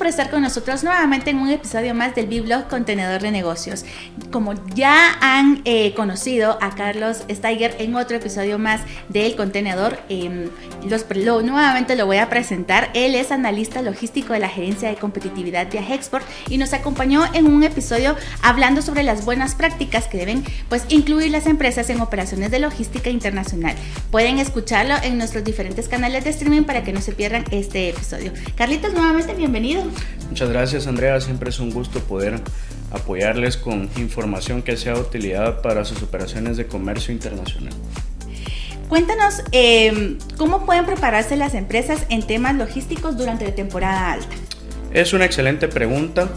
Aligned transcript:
Por 0.00 0.06
estar 0.06 0.30
con 0.30 0.40
nosotros 0.40 0.82
nuevamente 0.82 1.28
en 1.28 1.36
un 1.36 1.50
episodio 1.50 1.94
más 1.94 2.14
del 2.14 2.26
Biblog 2.26 2.68
Contenedor 2.68 3.20
de 3.20 3.30
Negocios. 3.30 3.84
Como 4.32 4.54
ya 4.74 5.18
han 5.20 5.60
eh, 5.66 5.92
conocido 5.92 6.56
a 6.62 6.74
Carlos 6.74 7.24
Steiger 7.30 7.76
en 7.78 7.94
otro 7.94 8.16
episodio 8.16 8.58
más 8.58 8.80
del 9.10 9.36
Contenedor, 9.36 9.98
em, 10.08 10.48
lo, 11.16 11.42
nuevamente 11.42 11.96
lo 11.96 12.06
voy 12.06 12.16
a 12.16 12.30
presentar. 12.30 12.88
Él 12.94 13.14
es 13.14 13.30
analista 13.30 13.82
logístico 13.82 14.32
de 14.32 14.38
la 14.38 14.48
Gerencia 14.48 14.88
de 14.88 14.96
Competitividad 14.96 15.66
de 15.66 15.80
Export 15.80 16.24
y 16.48 16.56
nos 16.56 16.72
acompañó 16.72 17.22
en 17.34 17.46
un 17.46 17.62
episodio 17.62 18.16
hablando 18.40 18.80
sobre 18.80 19.02
las 19.02 19.26
buenas 19.26 19.54
prácticas 19.54 20.08
que 20.08 20.16
deben 20.16 20.44
pues, 20.70 20.86
incluir 20.88 21.30
las 21.30 21.44
empresas 21.46 21.90
en 21.90 22.00
operaciones 22.00 22.50
de 22.50 22.58
logística 22.58 23.10
internacional. 23.10 23.76
Pueden 24.10 24.38
escucharlo 24.38 24.94
en 25.02 25.18
nuestros 25.18 25.44
diferentes 25.44 25.88
canales 25.88 26.24
de 26.24 26.30
streaming 26.30 26.62
para 26.62 26.84
que 26.84 26.94
no 26.94 27.02
se 27.02 27.12
pierdan 27.12 27.44
este 27.50 27.90
episodio. 27.90 28.32
Carlitos, 28.56 28.94
nuevamente 28.94 29.34
bienvenido 29.34 29.89
Muchas 30.28 30.48
gracias 30.48 30.86
Andrea, 30.86 31.20
siempre 31.20 31.50
es 31.50 31.58
un 31.58 31.70
gusto 31.70 32.00
poder 32.00 32.40
apoyarles 32.92 33.56
con 33.56 33.88
información 33.96 34.62
que 34.62 34.76
sea 34.76 34.94
de 34.94 35.00
utilidad 35.00 35.62
para 35.62 35.84
sus 35.84 36.02
operaciones 36.02 36.56
de 36.56 36.66
comercio 36.66 37.12
internacional. 37.12 37.72
Cuéntanos 38.88 39.42
em, 39.52 40.18
cómo 40.36 40.66
pueden 40.66 40.84
prepararse 40.84 41.36
las 41.36 41.54
empresas 41.54 42.06
en 42.08 42.26
temas 42.26 42.56
logísticos 42.56 43.16
durante 43.16 43.44
la 43.44 43.54
temporada 43.54 44.12
alta. 44.12 44.34
Es 44.92 45.12
una 45.12 45.24
excelente 45.24 45.68
pregunta. 45.68 46.28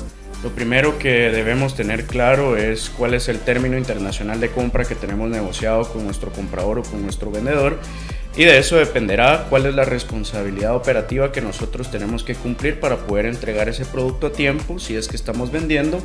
Lo 0.44 0.52
primero 0.52 1.00
que 1.00 1.32
debemos 1.32 1.76
tener 1.76 2.06
claro 2.06 2.56
es 2.56 2.92
cuál 2.92 3.16
es 3.16 3.28
el 3.28 3.40
término 3.40 3.78
internacional 3.78 4.40
de 4.40 4.52
compra 4.52 4.86
que 4.86 4.94
tenemos 4.94 5.30
negociado 5.32 5.92
con 5.92 6.04
nuestro 6.04 6.32
comprador 6.32 6.80
o 6.80 6.84
con 6.84 7.02
nuestro 7.02 7.32
vendedor 7.32 7.80
y 8.36 8.46
de 8.46 8.58
eso 8.58 8.78
dependerá 8.78 9.46
cuál 9.50 9.68
es 9.68 9.76
la 9.76 9.86
responsabilidad 9.86 10.76
operativa 10.76 11.32
que 11.32 11.42
nosotros 11.42 11.92
tenemos 11.92 12.24
que 12.24 12.36
cumplir 12.36 12.80
para 12.80 12.98
poder 12.98 13.28
entregar 13.28 13.70
ese 13.70 13.86
producto 13.86 14.28
a 14.28 14.32
tiempo 14.32 14.80
si 14.80 14.96
es 14.96 15.08
que 15.08 15.16
estamos 15.16 15.52
vendiendo 15.52 16.00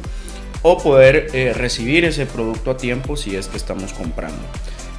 o 0.62 0.79
poder 0.79 1.29
eh, 1.33 1.53
recibir 1.55 2.05
ese 2.05 2.27
producto 2.27 2.73
a 2.73 2.77
tiempo 2.77 3.17
si 3.17 3.37
es 3.37 3.49
que 3.49 3.56
estamos 3.56 3.93
comprando. 3.93 4.43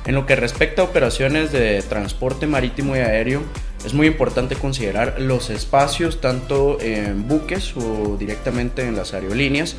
En 0.06 0.16
lo 0.16 0.26
que 0.26 0.36
respecta 0.36 0.82
a 0.82 0.86
operaciones 0.86 1.52
de 1.52 1.84
transporte 1.84 2.48
marítimo 2.48 2.96
y 2.96 3.00
aéreo, 3.00 3.44
es 3.86 3.94
muy 3.94 4.08
importante 4.08 4.56
considerar 4.56 5.20
los 5.20 5.50
espacios 5.50 6.22
tanto 6.22 6.80
en 6.82 7.28
buques 7.28 7.74
o 7.76 8.18
directamente 8.18 8.88
en 8.88 8.96
las 8.96 9.14
aerolíneas 9.14 9.76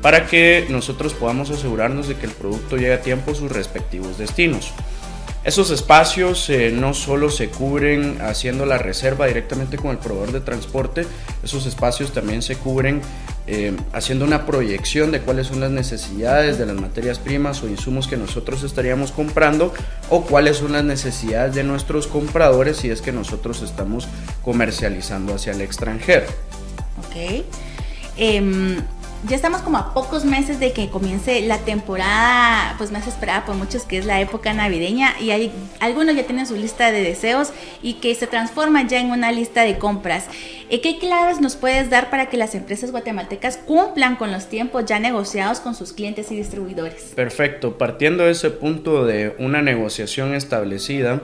para 0.00 0.26
que 0.26 0.66
nosotros 0.68 1.14
podamos 1.14 1.50
asegurarnos 1.50 2.08
de 2.08 2.16
que 2.16 2.26
el 2.26 2.32
producto 2.32 2.76
llegue 2.76 2.94
a 2.94 3.00
tiempo 3.00 3.32
a 3.32 3.34
sus 3.34 3.50
respectivos 3.50 4.18
destinos. 4.18 4.72
Esos 5.44 5.72
espacios 5.72 6.48
eh, 6.50 6.70
no 6.72 6.94
solo 6.94 7.28
se 7.28 7.48
cubren 7.48 8.20
haciendo 8.20 8.64
la 8.64 8.78
reserva 8.78 9.26
directamente 9.26 9.76
con 9.76 9.90
el 9.90 9.98
proveedor 9.98 10.30
de 10.30 10.40
transporte, 10.40 11.04
esos 11.42 11.66
espacios 11.66 12.12
también 12.12 12.42
se 12.42 12.54
cubren 12.56 13.02
eh, 13.48 13.76
haciendo 13.92 14.24
una 14.24 14.46
proyección 14.46 15.10
de 15.10 15.20
cuáles 15.20 15.48
son 15.48 15.58
las 15.58 15.72
necesidades 15.72 16.58
de 16.58 16.66
las 16.66 16.76
materias 16.76 17.18
primas 17.18 17.60
o 17.64 17.68
insumos 17.68 18.06
que 18.06 18.16
nosotros 18.16 18.62
estaríamos 18.62 19.10
comprando 19.10 19.74
o 20.10 20.22
cuáles 20.22 20.58
son 20.58 20.72
las 20.72 20.84
necesidades 20.84 21.56
de 21.56 21.64
nuestros 21.64 22.06
compradores 22.06 22.76
si 22.76 22.90
es 22.90 23.02
que 23.02 23.10
nosotros 23.10 23.62
estamos 23.62 24.06
comercializando 24.42 25.34
hacia 25.34 25.52
el 25.54 25.60
extranjero. 25.60 26.26
Ok. 26.98 27.44
Em, 28.16 28.76
ya 29.28 29.36
estamos 29.36 29.62
como 29.62 29.78
a 29.78 29.94
pocos 29.94 30.24
meses 30.24 30.58
de 30.58 30.72
que 30.72 30.88
comience 30.88 31.40
la 31.42 31.58
temporada, 31.58 32.74
pues 32.76 32.90
más 32.90 33.06
esperada 33.06 33.44
por 33.44 33.54
muchos, 33.54 33.84
que 33.84 33.98
es 33.98 34.06
la 34.06 34.20
época 34.20 34.52
navideña, 34.52 35.14
y 35.20 35.30
hay, 35.30 35.52
algunos 35.80 36.16
ya 36.16 36.24
tienen 36.24 36.46
su 36.46 36.56
lista 36.56 36.90
de 36.90 37.02
deseos 37.02 37.52
y 37.82 37.94
que 37.94 38.14
se 38.14 38.26
transforma 38.26 38.86
ya 38.86 38.98
en 38.98 39.10
una 39.10 39.30
lista 39.30 39.62
de 39.62 39.78
compras. 39.78 40.26
Eh, 40.70 40.80
¿Qué 40.80 40.98
claves 40.98 41.40
nos 41.40 41.56
puedes 41.56 41.88
dar 41.88 42.10
para 42.10 42.26
que 42.26 42.36
las 42.36 42.54
empresas 42.54 42.90
guatemaltecas 42.90 43.58
cumplan 43.58 44.16
con 44.16 44.32
los 44.32 44.48
tiempos 44.48 44.86
ya 44.86 44.98
negociados 44.98 45.60
con 45.60 45.74
sus 45.74 45.92
clientes 45.92 46.32
y 46.32 46.36
distribuidores? 46.36 47.12
Perfecto, 47.14 47.78
partiendo 47.78 48.24
de 48.24 48.32
ese 48.32 48.50
punto 48.50 49.04
de 49.04 49.36
una 49.38 49.62
negociación 49.62 50.34
establecida, 50.34 51.20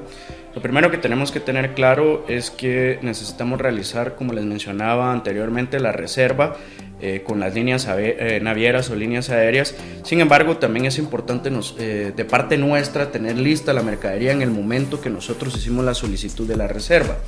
lo 0.55 0.62
primero 0.62 0.91
que 0.91 0.99
tenemos 0.99 1.31
que 1.31 1.41
tener 1.41 1.75
claro 1.75 2.25
es 2.28 2.51
que 2.51 2.99
necesitamos 3.03 3.61
realizar, 3.61 4.15
como 4.15 4.33
les 4.33 4.45
mencionaba 4.45 5.12
anteriormente, 5.12 5.78
la 5.78 5.93
reserva 5.93 6.56
eh, 7.00 7.22
con 7.25 7.38
las 7.38 7.54
líneas 7.54 7.86
eh, 7.88 8.41
navieras 8.42 8.91
o 8.91 8.97
líneas 8.97 9.31
aéreas. 9.31 9.75
Sin 10.03 10.20
embargo, 10.20 10.56
también 10.56 10.86
es 10.86 10.98
importante 10.98 11.50
eh, 11.78 12.12
de 12.16 12.25
parte 12.25 12.59
nuestra 12.59 13.10
tener 13.10 13.38
lista 13.38 13.72
la 13.72 13.82
mercadería 13.82 14.32
en 14.32 14.42
el 14.42 14.50
momento 14.50 15.00
que 15.00 15.10
nosotros 15.10 15.56
hicimos 15.56 15.84
la 15.84 15.94
solicitud 15.94 16.47
de 16.48 16.56
la 16.56 16.66
reserva. 16.66 17.19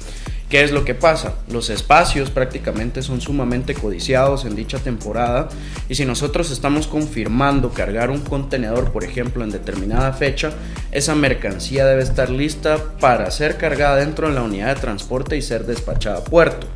¿Qué 0.50 0.64
es 0.64 0.72
lo 0.72 0.84
que 0.84 0.97
pasa? 0.97 1.34
Los 1.48 1.70
espacios 1.70 2.31
prácticamente 2.31 3.03
son 3.03 3.20
sumamente 3.20 3.72
codiciados 3.75 4.44
en 4.44 4.56
dicha 4.56 4.81
temporada 4.81 5.48
y 5.88 5.94
si 5.94 6.04
nosotros 6.04 6.50
estamos 6.50 6.88
confirmando 6.88 7.70
cargar 7.70 8.10
un 8.10 8.19
contenedor, 8.19 8.91
por 8.91 9.04
ejemplo, 9.04 9.44
en 9.44 9.50
determinada 9.50 10.12
fecha, 10.12 10.50
esa 10.91 11.14
mercancía 11.14 11.87
debe 11.87 12.02
estar 12.02 12.31
lista 12.31 12.78
para 12.98 13.31
ser 13.31 13.58
cargada 13.58 13.98
dentro 13.98 14.28
de 14.28 14.34
la 14.34 14.42
unidad 14.42 14.75
de 14.75 14.81
transporte 14.81 15.37
y 15.37 15.42
ser 15.42 15.64
despachada 15.66 16.19
a 16.19 16.25
puerto. 16.25 16.66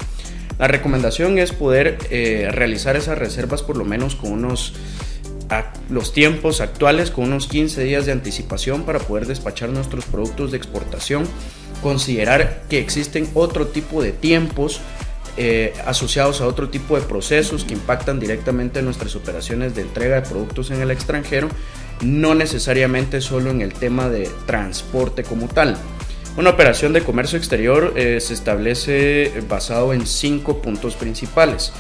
La 0.59 0.69
recomendación 0.69 1.39
es 1.39 1.53
poder 1.53 1.99
eh, 2.11 2.49
realizar 2.53 2.97
esas 2.97 3.19
reservas 3.19 3.63
por 3.63 3.77
lo 3.77 3.85
menos 3.85 4.15
con 4.15 4.33
unos 4.33 4.75
los 5.91 6.13
tiempos 6.13 6.61
actuales 6.61 7.11
con 7.11 7.25
unos 7.25 7.47
15 7.47 7.85
días 7.85 8.07
de 8.07 8.13
anticipación 8.13 8.83
para 8.83 8.99
poder 8.99 9.27
despachar 9.27 9.69
nuestros 9.69 10.05
productos 10.07 10.51
de 10.51 10.57
exportación. 10.57 11.25
Considerar 11.83 12.63
que 12.69 12.79
existen 12.79 13.29
otro 13.35 13.67
tipo 13.69 14.03
de 14.03 14.13
tiempos 14.13 14.81
eh, 15.37 15.75
asociados 15.85 16.41
a 16.41 16.47
otro 16.47 16.71
tipo 16.71 16.97
de 16.97 17.03
procesos 17.03 17.65
que 17.65 17.75
impactan 17.75 18.21
directamente 18.21 18.83
nuestras 18.83 19.17
operaciones 19.17 19.75
de 19.75 19.83
entrega 19.83 20.17
de 20.17 20.23
productos 20.23 20.71
en 20.71 20.81
el 20.81 20.91
extranjero, 20.91 21.49
no 22.01 22.35
necesariamente 22.35 23.21
solo 23.21 23.51
en 23.51 23.61
el 23.61 23.73
tema 23.73 24.09
de 24.09 24.31
transporte 24.47 25.25
como 25.25 25.49
tal. 25.49 25.77
Una 26.37 26.51
operación 26.51 26.93
de 26.93 27.03
comercio 27.03 27.39
exterior 27.39 27.93
eh, 27.97 28.19
se 28.21 28.35
establece 28.35 29.33
basado 29.49 29.93
en 29.93 30.05
cinco 30.05 30.61
puntos 30.61 30.97
principales. 30.97 31.73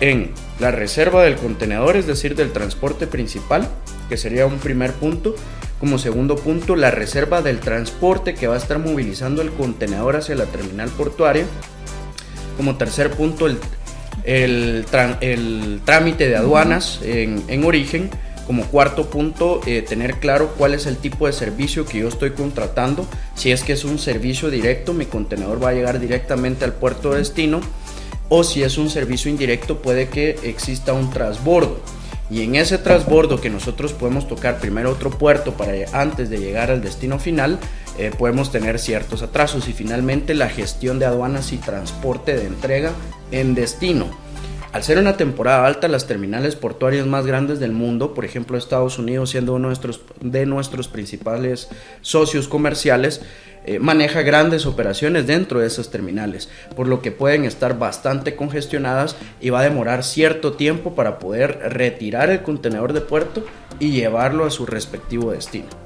En 0.00 0.32
la 0.60 0.70
reserva 0.70 1.22
del 1.22 1.36
contenedor, 1.36 1.96
es 1.96 2.06
decir, 2.06 2.34
del 2.34 2.52
transporte 2.52 3.06
principal, 3.06 3.66
que 4.10 4.18
sería 4.18 4.44
un 4.44 4.58
primer 4.58 4.92
punto. 4.92 5.34
Como 5.80 5.98
segundo 5.98 6.36
punto, 6.36 6.76
la 6.76 6.90
reserva 6.90 7.40
del 7.40 7.58
transporte 7.58 8.34
que 8.34 8.46
va 8.46 8.54
a 8.54 8.58
estar 8.58 8.78
movilizando 8.78 9.40
el 9.40 9.50
contenedor 9.50 10.16
hacia 10.16 10.34
la 10.34 10.44
terminal 10.44 10.90
portuaria. 10.90 11.46
Como 12.58 12.76
tercer 12.76 13.10
punto, 13.12 13.46
el, 13.46 13.58
el, 14.24 15.80
trámite 15.86 16.28
de 16.28 16.36
aduanas 16.36 17.00
en, 17.02 17.42
en 17.48 17.64
origen 17.64 18.10
como 18.46 18.64
cuarto 18.66 19.10
punto, 19.10 19.60
eh, 19.66 19.82
tener 19.82 20.20
claro 20.20 20.54
cuál 20.56 20.74
es 20.74 20.86
el 20.86 20.96
tipo 20.96 21.26
de 21.26 21.32
servicio 21.32 21.84
que 21.84 21.98
yo 21.98 22.08
estoy 22.08 22.30
contratando. 22.30 23.06
Si 23.34 23.50
es 23.50 23.62
que 23.62 23.72
es 23.72 23.84
un 23.84 23.98
servicio 23.98 24.50
directo, 24.50 24.94
mi 24.94 25.06
contenedor 25.06 25.62
va 25.62 25.70
a 25.70 25.74
llegar 25.74 25.98
directamente 25.98 26.64
al 26.64 26.72
puerto 26.72 27.12
de 27.12 27.18
destino. 27.18 27.60
O 28.28 28.44
si 28.44 28.62
es 28.62 28.78
un 28.78 28.90
servicio 28.90 29.30
indirecto, 29.30 29.82
puede 29.82 30.08
que 30.08 30.38
exista 30.42 30.92
un 30.92 31.10
transbordo. 31.10 31.80
Y 32.28 32.42
en 32.42 32.56
ese 32.56 32.78
transbordo 32.78 33.40
que 33.40 33.50
nosotros 33.50 33.92
podemos 33.92 34.26
tocar 34.26 34.58
primero 34.58 34.90
otro 34.90 35.10
puerto 35.10 35.52
para 35.52 35.72
antes 35.92 36.28
de 36.28 36.38
llegar 36.38 36.70
al 36.70 36.82
destino 36.82 37.20
final, 37.20 37.58
eh, 37.98 38.10
podemos 38.16 38.50
tener 38.50 38.78
ciertos 38.78 39.22
atrasos. 39.22 39.68
Y 39.68 39.72
finalmente 39.72 40.34
la 40.34 40.48
gestión 40.48 40.98
de 40.98 41.06
aduanas 41.06 41.52
y 41.52 41.58
transporte 41.58 42.36
de 42.36 42.46
entrega 42.46 42.92
en 43.30 43.54
destino. 43.54 44.25
Al 44.76 44.84
ser 44.84 44.98
una 44.98 45.16
temporada 45.16 45.66
alta, 45.66 45.88
las 45.88 46.06
terminales 46.06 46.54
portuarias 46.54 47.06
más 47.06 47.24
grandes 47.24 47.58
del 47.60 47.72
mundo, 47.72 48.12
por 48.12 48.26
ejemplo 48.26 48.58
Estados 48.58 48.98
Unidos 48.98 49.30
siendo 49.30 49.54
uno 49.54 49.72
de 50.20 50.44
nuestros, 50.44 50.88
principales 50.88 51.70
socios 52.02 52.46
comerciales, 52.46 53.22
eh, 53.64 53.78
maneja 53.78 54.20
grandes 54.20 54.66
operaciones 54.66 55.26
dentro 55.26 55.60
de 55.60 55.66
esas 55.66 55.90
terminales, 55.90 56.50
por 56.76 56.88
lo 56.88 57.00
que 57.00 57.10
pueden 57.10 57.46
estar 57.46 57.78
bastante 57.78 58.36
congestionadas 58.36 59.16
y 59.40 59.48
va 59.48 59.60
a 59.60 59.64
demorar 59.64 60.04
cierto 60.04 60.52
tiempo 60.52 60.94
para 60.94 61.18
poder 61.18 61.58
retirar 61.70 62.28
el 62.28 62.42
contenedor 62.42 62.92
de 62.92 63.00
puerto 63.00 63.46
y 63.80 63.92
llevarlo 63.92 64.44
a 64.44 64.50
su 64.50 64.66
respectivo 64.66 65.32
destino. 65.32 65.85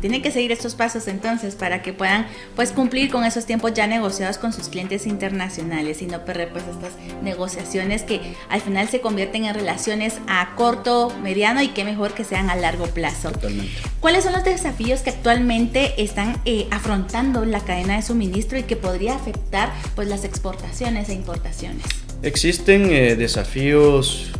Tienen 0.00 0.22
que 0.22 0.30
seguir 0.30 0.52
estos 0.52 0.74
pasos 0.74 1.08
entonces 1.08 1.54
para 1.54 1.82
que 1.82 1.92
puedan 1.92 2.26
pues 2.56 2.72
cumplir 2.72 3.10
con 3.10 3.24
esos 3.24 3.46
tiempos 3.46 3.74
ya 3.74 3.86
negociados 3.86 4.38
con 4.38 4.52
sus 4.52 4.68
clientes 4.68 5.06
internacionales 5.06 6.02
y 6.02 6.06
no 6.06 6.24
perder 6.24 6.50
pues 6.50 6.64
estas 6.64 6.92
negociaciones 7.22 8.02
que 8.02 8.20
al 8.48 8.60
final 8.60 8.88
se 8.88 9.00
convierten 9.00 9.44
en 9.44 9.54
relaciones 9.54 10.20
a 10.26 10.54
corto, 10.56 11.12
mediano 11.22 11.62
y 11.62 11.68
qué 11.68 11.84
mejor 11.84 12.14
que 12.14 12.24
sean 12.24 12.50
a 12.50 12.56
largo 12.56 12.86
plazo. 12.86 13.30
Totalmente. 13.32 13.72
¿Cuáles 14.00 14.24
son 14.24 14.32
los 14.34 14.44
desafíos 14.44 15.00
que 15.00 15.10
actualmente 15.10 16.02
están 16.02 16.40
eh, 16.44 16.66
afrontando 16.70 17.44
la 17.44 17.60
cadena 17.60 17.96
de 17.96 18.02
suministro 18.02 18.58
y 18.58 18.64
que 18.64 18.76
podría 18.76 19.14
afectar 19.14 19.72
pues 19.94 20.08
las 20.08 20.24
exportaciones 20.24 21.08
e 21.08 21.14
importaciones? 21.14 21.84
Existen 22.22 22.90
eh, 22.90 23.16
desafíos 23.16 24.32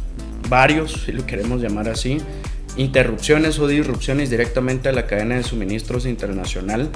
varios, 0.48 1.04
si 1.04 1.12
lo 1.12 1.24
queremos 1.26 1.62
llamar 1.62 1.88
así 1.88 2.18
interrupciones 2.76 3.58
o 3.58 3.66
disrupciones 3.66 4.30
directamente 4.30 4.88
a 4.88 4.92
la 4.92 5.06
cadena 5.06 5.36
de 5.36 5.42
suministros 5.42 6.06
internacional. 6.06 6.90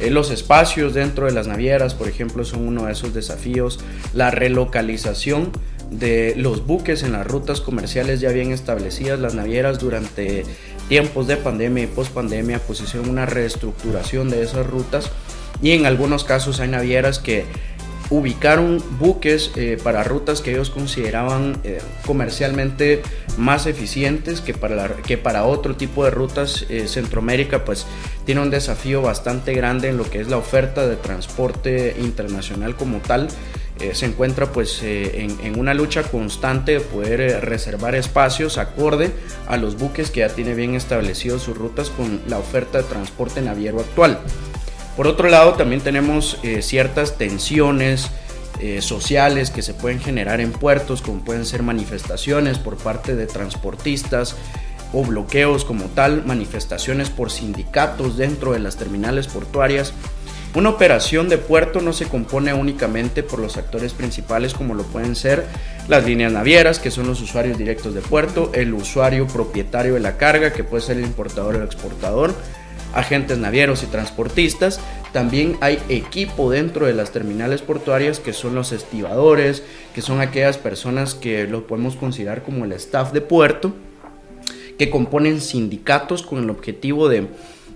Eh, 0.00 0.10
los 0.10 0.30
espacios 0.30 0.94
dentro 0.94 1.26
de 1.26 1.32
las 1.32 1.46
navieras, 1.46 1.94
por 1.94 2.08
ejemplo, 2.08 2.44
son 2.44 2.66
uno 2.66 2.86
de 2.86 2.92
esos 2.92 3.14
desafíos. 3.14 3.80
La 4.12 4.30
relocalización 4.30 5.50
de 5.90 6.34
los 6.36 6.66
buques 6.66 7.02
en 7.02 7.12
las 7.12 7.26
rutas 7.26 7.60
comerciales 7.60 8.20
ya 8.20 8.30
bien 8.30 8.52
establecidas. 8.52 9.20
Las 9.20 9.34
navieras 9.34 9.78
durante 9.78 10.44
tiempos 10.88 11.26
de 11.26 11.36
pandemia 11.36 11.84
y 11.84 11.86
post-pandemia 11.86 12.58
pues 12.60 12.80
hicieron 12.80 13.08
una 13.08 13.26
reestructuración 13.26 14.28
de 14.28 14.42
esas 14.42 14.66
rutas 14.66 15.10
y 15.62 15.72
en 15.72 15.86
algunos 15.86 16.24
casos 16.24 16.60
hay 16.60 16.68
navieras 16.68 17.18
que 17.18 17.44
ubicaron 18.10 18.82
buques 18.98 19.50
eh, 19.56 19.78
para 19.82 20.04
rutas 20.04 20.40
que 20.40 20.52
ellos 20.52 20.70
consideraban 20.70 21.58
eh, 21.64 21.80
comercialmente 22.06 23.02
más 23.38 23.66
eficientes 23.66 24.40
que 24.40 24.54
para, 24.54 24.88
que 24.96 25.18
para 25.18 25.44
otro 25.44 25.76
tipo 25.76 26.04
de 26.04 26.10
rutas. 26.10 26.66
Eh, 26.68 26.86
Centroamérica 26.86 27.64
pues 27.64 27.86
tiene 28.24 28.40
un 28.40 28.50
desafío 28.50 29.02
bastante 29.02 29.54
grande 29.54 29.88
en 29.88 29.96
lo 29.96 30.08
que 30.08 30.20
es 30.20 30.28
la 30.28 30.36
oferta 30.36 30.86
de 30.86 30.96
transporte 30.96 31.96
internacional 31.98 32.76
como 32.76 32.98
tal. 32.98 33.28
se 33.92 34.06
encuentra 34.06 34.46
pues 34.52 34.82
en, 34.82 35.36
en, 35.42 35.58
una 35.58 35.74
lucha 35.74 36.04
constante 36.04 36.72
de 36.72 36.80
poder 36.80 37.44
reservar 37.44 37.96
espacios 37.96 38.56
acorde 38.56 39.10
a 39.48 39.56
los 39.56 39.76
buques 39.76 40.12
que 40.12 40.20
ya 40.20 40.28
tiene 40.28 40.54
bien 40.54 40.74
establecidos 40.76 41.42
sus 41.42 41.58
rutas 41.58 41.90
con 41.90 42.20
la 42.28 42.38
oferta 42.38 42.78
de 42.78 42.84
transporte 42.84 43.42
naviero 43.42 43.80
actual. 43.80 44.20
Por 44.96 45.06
otro 45.06 45.28
lado, 45.28 45.54
también 45.54 45.80
tenemos 45.80 46.38
eh, 46.42 46.62
ciertas 46.62 47.18
tensiones 47.18 48.10
eh, 48.60 48.80
sociales 48.80 49.50
que 49.50 49.62
se 49.62 49.74
pueden 49.74 49.98
generar 49.98 50.40
en 50.40 50.52
puertos, 50.52 51.02
como 51.02 51.24
pueden 51.24 51.44
ser 51.44 51.64
manifestaciones 51.64 52.58
por 52.58 52.76
parte 52.76 53.16
de 53.16 53.26
transportistas 53.26 54.36
o 54.92 55.02
bloqueos 55.02 55.64
como 55.64 55.86
tal, 55.86 56.24
manifestaciones 56.24 57.10
por 57.10 57.32
sindicatos 57.32 58.16
dentro 58.16 58.52
de 58.52 58.60
las 58.60 58.76
terminales 58.76 59.26
portuarias. 59.26 59.92
Una 60.54 60.68
operación 60.68 61.28
de 61.28 61.36
puerto 61.36 61.80
no 61.80 61.92
se 61.92 62.06
compone 62.06 62.54
únicamente 62.54 63.24
por 63.24 63.40
los 63.40 63.56
actores 63.56 63.92
principales 63.92 64.54
como 64.54 64.74
lo 64.74 64.84
pueden 64.84 65.16
ser 65.16 65.44
las 65.88 66.04
líneas 66.04 66.30
navieras, 66.30 66.78
que 66.78 66.92
son 66.92 67.08
los 67.08 67.20
usuarios 67.20 67.58
directos 67.58 67.92
de 67.92 68.02
puerto, 68.02 68.52
el 68.54 68.72
usuario 68.72 69.26
propietario 69.26 69.94
de 69.94 70.00
la 70.00 70.16
carga, 70.16 70.52
que 70.52 70.62
puede 70.62 70.84
ser 70.84 70.98
el 70.98 71.04
importador 71.04 71.56
o 71.56 71.58
el 71.58 71.64
exportador, 71.64 72.36
agentes 72.94 73.38
navieros 73.38 73.82
y 73.82 73.86
transportistas. 73.86 74.80
También 75.12 75.56
hay 75.60 75.78
equipo 75.88 76.50
dentro 76.50 76.86
de 76.86 76.94
las 76.94 77.10
terminales 77.12 77.62
portuarias 77.62 78.18
que 78.18 78.32
son 78.32 78.54
los 78.54 78.72
estibadores, 78.72 79.62
que 79.94 80.02
son 80.02 80.20
aquellas 80.20 80.58
personas 80.58 81.14
que 81.14 81.46
lo 81.46 81.66
podemos 81.66 81.96
considerar 81.96 82.42
como 82.42 82.64
el 82.64 82.72
staff 82.72 83.12
de 83.12 83.20
puerto, 83.20 83.72
que 84.78 84.90
componen 84.90 85.40
sindicatos 85.40 86.22
con 86.22 86.42
el 86.42 86.50
objetivo 86.50 87.08
de 87.08 87.28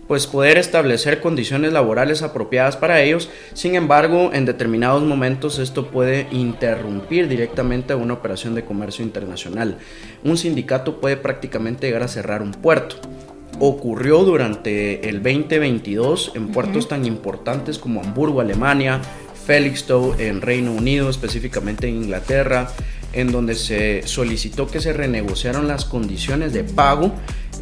pues 0.09 0.26
poder 0.26 0.56
establecer 0.56 1.20
condiciones 1.20 1.73
laborales 1.73 2.23
apropiadas 2.23 2.76
para 2.79 3.03
ellos. 3.03 3.29
Sin 3.53 3.75
embargo, 3.75 4.31
en 4.32 4.47
determinados 4.47 5.03
momentos 5.03 5.59
esto 5.59 5.88
puede 5.88 6.26
interrumpir 6.31 7.29
directamente 7.29 7.94
una 7.94 8.15
operación 8.15 8.55
de 8.55 8.65
comercio 8.65 9.05
internacional. 9.05 9.76
Un 10.25 10.38
sindicato 10.38 10.99
puede 10.99 11.19
prácticamente 11.19 11.87
llegar 11.87 12.03
a 12.03 12.09
cerrar 12.09 12.41
un 12.41 12.53
puerto 12.53 12.97
ocurrió 13.60 14.25
durante 14.25 15.08
el 15.08 15.22
2022 15.22 16.32
en 16.34 16.49
puertos 16.49 16.88
tan 16.88 17.05
importantes 17.05 17.78
como 17.78 18.02
Hamburgo, 18.02 18.40
Alemania, 18.40 19.00
Felixstowe 19.46 20.14
en 20.19 20.40
Reino 20.40 20.72
Unido, 20.72 21.08
específicamente 21.08 21.88
en 21.88 21.96
Inglaterra, 22.02 22.70
en 23.12 23.32
donde 23.32 23.55
se 23.55 24.02
solicitó 24.05 24.69
que 24.69 24.81
se 24.81 24.93
renegociaran 24.93 25.66
las 25.66 25.84
condiciones 25.84 26.52
de 26.52 26.64
pago 26.64 27.12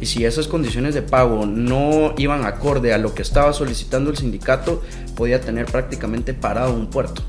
y 0.01 0.05
si 0.05 0.25
esas 0.25 0.47
condiciones 0.47 0.93
de 0.93 1.01
pago 1.01 1.45
no 1.45 2.13
iban 2.17 2.45
acorde 2.45 2.93
a 2.93 2.97
lo 2.97 3.15
que 3.15 3.21
estaba 3.21 3.53
solicitando 3.53 4.09
el 4.09 4.17
sindicato, 4.17 4.83
podía 5.15 5.41
tener 5.41 5.65
prácticamente 5.65 6.33
parado 6.33 6.73
un 6.73 6.87
puerto. 6.87 7.23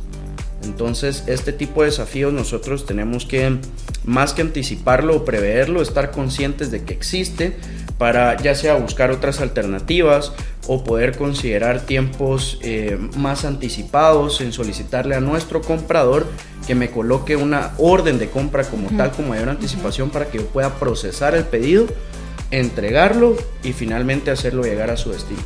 Entonces, 0.65 1.25
este 1.29 1.53
tipo 1.53 1.83
de 1.83 1.87
desafíos 1.91 2.33
nosotros 2.33 2.85
tenemos 2.85 3.25
que, 3.25 3.59
más 4.05 4.35
que 4.35 4.43
anticiparlo 4.43 5.17
o 5.17 5.25
preverlo, 5.25 5.81
estar 5.81 6.11
conscientes 6.11 6.71
de 6.71 6.83
que 6.83 6.93
existe, 6.93 7.57
para 7.99 8.37
ya 8.37 8.55
sea 8.55 8.77
buscar 8.77 9.11
otras 9.11 9.41
alternativas 9.41 10.33
o 10.69 10.85
poder 10.85 11.17
considerar 11.17 11.81
tiempos 11.81 12.59
eh, 12.63 12.97
más 13.17 13.45
anticipados 13.45 14.41
en 14.41 14.53
solicitarle 14.53 15.17
a 15.17 15.21
nuestro 15.21 15.61
comprador 15.61 16.27
que 16.67 16.75
me 16.75 16.91
coloque 16.91 17.35
una 17.37 17.73
orden 17.79 18.19
de 18.19 18.31
compra 18.31 18.63
como 18.65 18.89
tal 18.97 19.11
con 19.11 19.29
mayor 19.29 19.49
anticipación 19.49 20.11
para 20.11 20.27
que 20.27 20.39
yo 20.39 20.47
pueda 20.47 20.75
procesar 20.75 21.35
el 21.35 21.45
pedido, 21.45 21.87
entregarlo 22.51 23.37
y 23.63 23.73
finalmente 23.73 24.31
hacerlo 24.31 24.63
llegar 24.63 24.91
a 24.91 24.97
su 24.97 25.11
destino. 25.11 25.41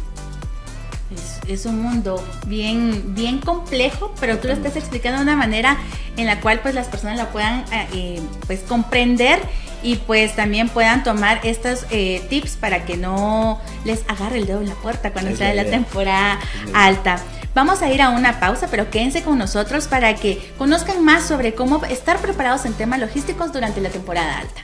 Es, 1.46 1.66
un 1.66 1.82
mundo 1.82 2.24
bien, 2.46 3.14
bien 3.14 3.38
complejo, 3.38 4.14
pero 4.20 4.38
tú 4.38 4.48
lo 4.48 4.54
estás 4.54 4.76
explicando 4.76 5.18
de 5.18 5.24
una 5.24 5.36
manera 5.36 5.76
en 6.16 6.26
la 6.26 6.40
cual 6.40 6.60
pues 6.60 6.74
las 6.74 6.88
personas 6.88 7.16
la 7.16 7.30
puedan 7.30 7.60
eh, 7.72 7.88
eh, 7.94 8.20
pues 8.46 8.60
comprender 8.60 9.40
y 9.82 9.96
pues 9.96 10.36
también 10.36 10.68
puedan 10.68 11.02
tomar 11.02 11.40
estos 11.44 11.86
eh, 11.90 12.22
tips 12.28 12.56
para 12.56 12.84
que 12.84 12.96
no 12.96 13.60
les 13.84 14.04
agarre 14.08 14.38
el 14.38 14.46
dedo 14.46 14.60
en 14.60 14.68
la 14.68 14.74
puerta 14.76 15.12
cuando 15.12 15.36
sea 15.36 15.52
la 15.54 15.64
temporada 15.64 16.38
alta. 16.74 17.16
Vamos 17.54 17.82
a 17.82 17.92
ir 17.92 18.00
a 18.00 18.10
una 18.10 18.40
pausa, 18.40 18.68
pero 18.70 18.88
quédense 18.90 19.22
con 19.22 19.36
nosotros 19.36 19.86
para 19.86 20.14
que 20.14 20.52
conozcan 20.56 21.04
más 21.04 21.24
sobre 21.24 21.54
cómo 21.54 21.84
estar 21.84 22.18
preparados 22.18 22.64
en 22.64 22.72
temas 22.72 22.98
logísticos 22.98 23.52
durante 23.52 23.80
la 23.80 23.90
temporada 23.90 24.38
alta. 24.38 24.62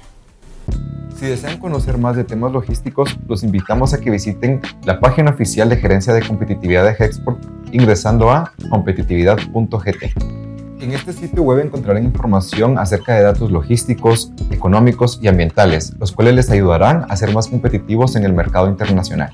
Si 1.19 1.26
desean 1.26 1.59
conocer 1.59 1.99
más 1.99 2.17
de 2.17 2.25
temas 2.25 2.53
logísticos, 2.53 3.19
los 3.26 3.43
invitamos 3.43 3.93
a 3.93 4.00
que 4.00 4.11
visiten 4.11 4.61
la 4.85 5.00
página 5.00 5.32
oficial 5.32 5.69
de 5.69 5.76
Gerencia 5.76 6.15
de 6.15 6.23
Competitividad 6.23 6.85
de 6.85 6.93
Hexport 6.93 7.44
ingresando 7.73 8.31
a 8.31 8.53
competitividad.gt. 8.70 10.48
En 10.81 10.93
este 10.93 11.13
sitio 11.13 11.43
web 11.43 11.59
encontrarán 11.59 12.05
información 12.05 12.79
acerca 12.79 13.15
de 13.15 13.23
datos 13.23 13.51
logísticos, 13.51 14.31
económicos 14.51 15.19
y 15.21 15.27
ambientales, 15.27 15.93
los 15.99 16.13
cuales 16.13 16.35
les 16.35 16.51
ayudarán 16.51 17.05
a 17.09 17.17
ser 17.17 17.35
más 17.35 17.49
competitivos 17.49 18.15
en 18.15 18.25
el 18.25 18.33
mercado 18.33 18.69
internacional. 18.69 19.33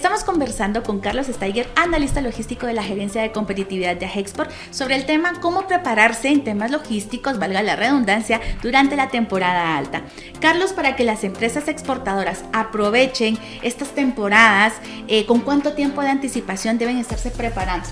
Estamos 0.00 0.24
conversando 0.24 0.82
con 0.82 1.00
Carlos 1.00 1.26
Steiger, 1.26 1.68
analista 1.76 2.22
logístico 2.22 2.66
de 2.66 2.72
la 2.72 2.82
Gerencia 2.82 3.20
de 3.20 3.32
Competitividad 3.32 3.96
de 3.96 4.06
Agexport, 4.06 4.50
sobre 4.70 4.96
el 4.96 5.04
tema 5.04 5.34
cómo 5.42 5.66
prepararse 5.66 6.28
en 6.28 6.42
temas 6.42 6.70
logísticos, 6.70 7.38
valga 7.38 7.62
la 7.62 7.76
redundancia, 7.76 8.40
durante 8.62 8.96
la 8.96 9.10
temporada 9.10 9.76
alta. 9.76 10.04
Carlos, 10.40 10.72
para 10.72 10.96
que 10.96 11.04
las 11.04 11.22
empresas 11.22 11.68
exportadoras 11.68 12.44
aprovechen 12.54 13.36
estas 13.60 13.90
temporadas, 13.94 14.72
eh, 15.06 15.26
¿con 15.26 15.40
cuánto 15.40 15.74
tiempo 15.74 16.00
de 16.00 16.08
anticipación 16.08 16.78
deben 16.78 16.96
estarse 16.96 17.30
preparando? 17.30 17.86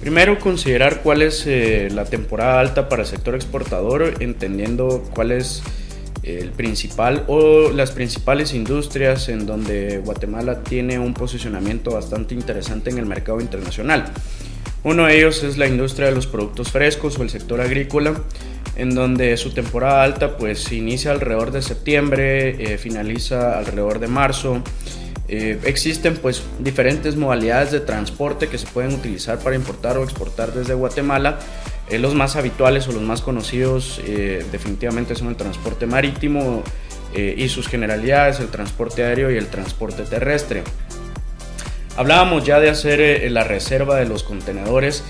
Primero, 0.00 0.40
considerar 0.40 1.02
cuál 1.02 1.22
es 1.22 1.44
eh, 1.46 1.88
la 1.92 2.06
temporada 2.06 2.58
alta 2.58 2.88
para 2.88 3.02
el 3.02 3.08
sector 3.08 3.36
exportador, 3.36 4.14
entendiendo 4.18 5.04
cuál 5.14 5.30
es 5.30 5.62
el 6.26 6.50
principal 6.50 7.24
o 7.28 7.70
las 7.70 7.92
principales 7.92 8.52
industrias 8.52 9.28
en 9.28 9.46
donde 9.46 9.98
Guatemala 9.98 10.62
tiene 10.62 10.98
un 10.98 11.14
posicionamiento 11.14 11.92
bastante 11.92 12.34
interesante 12.34 12.90
en 12.90 12.98
el 12.98 13.06
mercado 13.06 13.40
internacional. 13.40 14.12
Uno 14.82 15.06
de 15.06 15.18
ellos 15.18 15.42
es 15.42 15.56
la 15.56 15.66
industria 15.66 16.08
de 16.08 16.14
los 16.14 16.26
productos 16.26 16.70
frescos 16.70 17.18
o 17.18 17.22
el 17.22 17.30
sector 17.30 17.60
agrícola, 17.60 18.14
en 18.76 18.94
donde 18.94 19.36
su 19.36 19.52
temporada 19.52 20.02
alta 20.02 20.36
pues 20.36 20.70
inicia 20.72 21.12
alrededor 21.12 21.50
de 21.50 21.62
septiembre, 21.62 22.74
eh, 22.74 22.78
finaliza 22.78 23.58
alrededor 23.58 24.00
de 24.00 24.08
marzo. 24.08 24.62
Eh, 25.28 25.58
existen 25.64 26.16
pues 26.16 26.42
diferentes 26.60 27.16
modalidades 27.16 27.72
de 27.72 27.80
transporte 27.80 28.48
que 28.48 28.58
se 28.58 28.66
pueden 28.66 28.94
utilizar 28.94 29.38
para 29.38 29.56
importar 29.56 29.98
o 29.98 30.04
exportar 30.04 30.52
desde 30.52 30.74
Guatemala 30.74 31.38
eh, 31.88 31.98
los 31.98 32.14
más 32.14 32.36
habituales 32.36 32.88
o 32.88 32.92
los 32.92 33.02
más 33.02 33.22
conocidos 33.22 34.00
eh, 34.04 34.44
definitivamente 34.50 35.14
son 35.14 35.28
el 35.28 35.36
transporte 35.36 35.86
marítimo 35.86 36.64
eh, 37.14 37.34
y 37.36 37.48
sus 37.48 37.68
generalidades, 37.68 38.40
el 38.40 38.48
transporte 38.48 39.04
aéreo 39.04 39.30
y 39.30 39.36
el 39.36 39.46
transporte 39.46 40.02
terrestre. 40.02 40.64
Hablábamos 41.96 42.44
ya 42.44 42.60
de 42.60 42.68
hacer 42.68 43.30
la 43.30 43.44
reserva 43.44 43.96
de 43.96 44.06
los 44.06 44.22
contenedores 44.22 45.02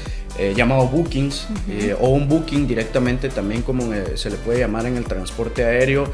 llamado 0.54 0.86
bookings 0.86 1.48
o 1.98 2.10
un 2.10 2.28
booking 2.28 2.68
directamente 2.68 3.28
también 3.28 3.62
como 3.62 3.90
se 4.14 4.30
le 4.30 4.36
puede 4.36 4.60
llamar 4.60 4.86
en 4.86 4.96
el 4.96 5.04
transporte 5.04 5.64
aéreo. 5.64 6.12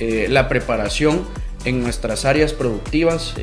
la 0.00 0.48
preparación 0.48 1.22
en 1.66 1.82
nuestras 1.82 2.24
áreas 2.24 2.54
productivas 2.54 3.34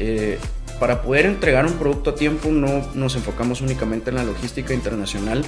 para 0.84 1.02
poder 1.02 1.26
entregar 1.26 1.66
un 1.66 1.76
producto 1.76 2.10
a 2.10 2.16
tiempo 2.16 2.50
no 2.52 2.86
nos 2.94 3.16
enfocamos 3.16 3.62
únicamente 3.62 4.10
en 4.10 4.18
la 4.18 4.26
logística 4.26 4.74
internacional, 4.74 5.42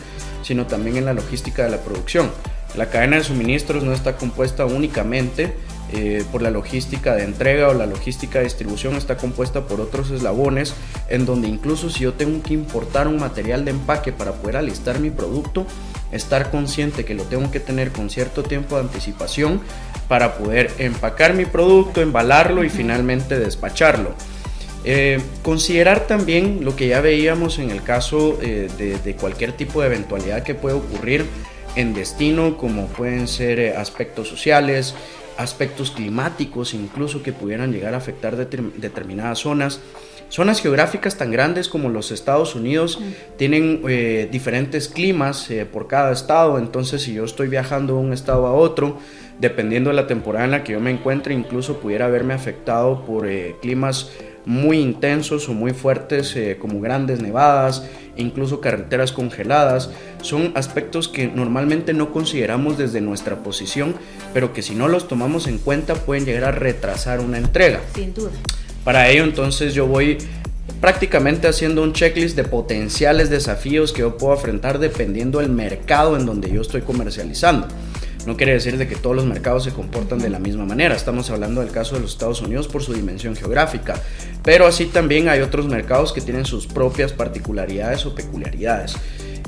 sino 0.43 0.65
también 0.65 0.95
en 0.95 1.03
la 1.03 1.13
logística 1.13 1.65
de 1.65 1.71
la 1.71 1.81
producción. 1.81 2.31
La 2.77 2.89
cadena 2.89 3.17
de 3.17 3.23
suministros 3.25 3.83
no 3.83 3.91
está 3.91 4.15
compuesta 4.15 4.65
únicamente 4.65 5.53
eh, 5.91 6.23
por 6.31 6.41
la 6.41 6.51
logística 6.51 7.15
de 7.15 7.25
entrega 7.25 7.67
o 7.67 7.73
la 7.73 7.85
logística 7.85 8.39
de 8.39 8.45
distribución, 8.45 8.95
está 8.95 9.17
compuesta 9.17 9.67
por 9.67 9.81
otros 9.81 10.09
eslabones 10.09 10.73
en 11.09 11.25
donde 11.25 11.49
incluso 11.49 11.89
si 11.89 12.05
yo 12.05 12.13
tengo 12.13 12.41
que 12.41 12.53
importar 12.53 13.09
un 13.09 13.19
material 13.19 13.65
de 13.65 13.71
empaque 13.71 14.13
para 14.13 14.31
poder 14.35 14.55
alistar 14.55 15.01
mi 15.01 15.09
producto, 15.09 15.67
estar 16.13 16.49
consciente 16.49 17.03
que 17.03 17.13
lo 17.13 17.23
tengo 17.23 17.51
que 17.51 17.59
tener 17.59 17.91
con 17.91 18.09
cierto 18.09 18.41
tiempo 18.41 18.75
de 18.75 18.83
anticipación 18.83 19.59
para 20.07 20.37
poder 20.37 20.71
empacar 20.77 21.33
mi 21.33 21.43
producto, 21.43 22.01
embalarlo 22.01 22.63
y 22.63 22.69
finalmente 22.69 23.37
despacharlo. 23.37 24.15
Eh, 24.87 25.19
considerar 25.41 26.05
también 26.05 26.59
lo 26.63 26.75
que 26.75 26.87
ya 26.87 27.01
veíamos 27.01 27.57
en 27.57 27.71
el 27.71 27.81
caso 27.81 28.37
eh, 28.43 28.69
de, 29.03 29.15
cualquier 29.15 29.51
tipo 29.53 29.81
de 29.81 29.87
eventualidad 29.87 30.43
que 30.43 30.53
puede 30.53 30.75
ocurrir 30.75 31.25
en 31.75 31.95
destino, 31.95 32.55
como 32.55 32.85
pueden 32.85 33.27
ser 33.27 33.59
eh, 33.59 33.75
aspectos 33.75 34.27
sociales, 34.27 34.93
aspectos 35.37 35.89
climáticos, 35.89 36.75
incluso 36.75 37.23
que 37.23 37.33
pudieran 37.33 37.71
llegar 37.71 37.95
a 37.95 37.97
afectar 37.97 38.35
determinadas 38.37 39.39
zonas. 39.39 39.81
Zonas 40.29 40.61
geográficas 40.61 41.17
tan 41.17 41.31
grandes 41.31 41.67
como 41.67 41.89
los 41.89 42.11
Estados 42.11 42.55
Unidos 42.55 42.99
tienen 43.37 43.81
diferentes 44.31 44.87
climas 44.87 45.49
por 45.71 45.87
cada 45.87 46.11
estado, 46.11 46.57
entonces 46.57 47.03
si 47.03 47.13
yo 47.13 47.25
estoy 47.25 47.47
viajando 47.47 47.93
de 47.93 47.99
un 47.99 48.13
estado 48.13 48.47
a 48.47 48.53
otro, 48.53 48.97
dependiendo 49.39 49.91
de 49.91 49.97
la 49.97 50.07
temporada 50.07 50.45
en 50.45 50.51
la 50.51 50.63
que 50.63 50.73
yo 50.73 50.79
me 50.79 50.89
encuentre, 50.89 51.35
incluso 51.35 51.77
pudiera 51.77 52.05
haberme 52.05 52.33
afectado 52.33 53.05
por 53.05 53.29
climas 53.61 54.09
muy 54.45 54.79
intensos 54.79 55.49
o 55.49 55.53
muy 55.53 55.73
fuertes 55.73 56.35
eh, 56.35 56.57
como 56.59 56.79
grandes 56.79 57.21
nevadas, 57.21 57.83
incluso 58.15 58.61
carreteras 58.61 59.11
congeladas. 59.11 59.89
Son 60.21 60.51
aspectos 60.55 61.07
que 61.07 61.27
normalmente 61.27 61.93
no 61.93 62.11
consideramos 62.11 62.77
desde 62.77 63.01
nuestra 63.01 63.37
posición, 63.43 63.95
pero 64.33 64.53
que 64.53 64.61
si 64.61 64.75
no 64.75 64.87
los 64.87 65.07
tomamos 65.07 65.47
en 65.47 65.57
cuenta 65.57 65.95
pueden 65.95 66.25
llegar 66.25 66.45
a 66.45 66.51
retrasar 66.51 67.19
una 67.19 67.37
entrega. 67.37 67.81
Sin 67.93 68.13
duda. 68.13 68.31
Para 68.83 69.09
ello 69.09 69.23
entonces 69.23 69.73
yo 69.73 69.87
voy 69.87 70.17
prácticamente 70.79 71.47
haciendo 71.47 71.81
un 71.81 71.93
checklist 71.93 72.35
de 72.35 72.43
potenciales 72.43 73.29
desafíos 73.29 73.91
que 73.91 74.01
yo 74.01 74.17
puedo 74.17 74.35
enfrentar 74.35 74.79
dependiendo 74.79 75.39
del 75.39 75.49
mercado 75.49 76.15
en 76.15 76.25
donde 76.25 76.51
yo 76.51 76.61
estoy 76.61 76.81
comercializando. 76.81 77.67
No 78.25 78.37
quiere 78.37 78.53
decir 78.53 78.77
de 78.77 78.87
que 78.87 78.95
todos 78.95 79.15
los 79.15 79.25
mercados 79.25 79.63
se 79.63 79.71
comportan 79.71 80.19
de 80.19 80.29
la 80.29 80.39
misma 80.39 80.65
manera. 80.65 80.95
Estamos 80.95 81.29
hablando 81.29 81.61
del 81.61 81.71
caso 81.71 81.95
de 81.95 82.01
los 82.01 82.11
Estados 82.11 82.41
Unidos 82.41 82.67
por 82.67 82.81
su 82.81 82.93
dimensión 82.93 83.35
geográfica. 83.35 84.01
Pero 84.43 84.65
así 84.65 84.85
también 84.85 85.29
hay 85.29 85.41
otros 85.41 85.67
mercados 85.67 86.11
que 86.11 86.21
tienen 86.21 86.45
sus 86.45 86.65
propias 86.65 87.13
particularidades 87.13 88.05
o 88.05 88.15
peculiaridades. 88.15 88.95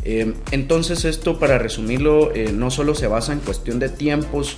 Eh, 0.03 0.33
entonces 0.51 1.05
esto, 1.05 1.39
para 1.39 1.57
resumirlo, 1.57 2.33
eh, 2.33 2.51
no 2.53 2.69
solo 2.69 2.93
se 2.93 3.07
basa 3.07 3.33
en 3.33 3.39
cuestión 3.39 3.79
de 3.79 3.89
tiempos 3.89 4.57